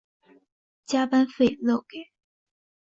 [0.87, 2.09] 加班费漏给